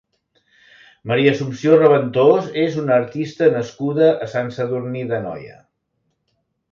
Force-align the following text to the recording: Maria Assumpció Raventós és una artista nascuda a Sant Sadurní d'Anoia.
Maria 1.09 1.33
Assumpció 1.35 1.75
Raventós 1.81 2.47
és 2.61 2.79
una 2.83 2.95
artista 3.01 3.49
nascuda 3.57 4.07
a 4.27 4.31
Sant 4.33 4.49
Sadurní 4.57 5.05
d'Anoia. 5.13 5.55